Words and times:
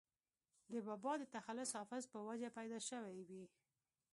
دَبابا 0.71 1.13
دَ 1.17 1.21
تخلص 1.35 1.71
“حافظ” 1.77 2.03
پۀ 2.13 2.17
وجه 2.27 2.49
پېدا 2.57 2.79
شوې 2.89 3.21
وي 3.29 3.45